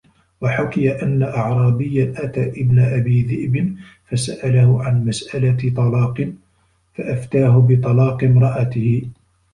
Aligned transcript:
وَحُكِيَ 0.41 1.01
أَنَّ 1.03 1.23
أَعْرَابِيًّا 1.23 2.13
أَتَى 2.17 2.49
ابْنَ 2.49 2.79
أَبِي 2.79 3.21
ذِئْبٍ 3.23 3.75
فَسَأَلَهُ 4.05 4.83
عَنْ 4.83 5.05
مَسْأَلَةِ 5.05 5.73
طَلَاقٍ 5.75 6.33
فَأَفْتَاهُ 6.93 7.59
بِطَلَاقِ 7.69 8.23
امْرَأَتِهِ 8.23 9.01